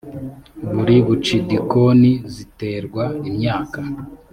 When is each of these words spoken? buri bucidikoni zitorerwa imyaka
buri 0.73 0.95
bucidikoni 1.05 2.11
zitorerwa 2.33 3.03
imyaka 3.29 3.79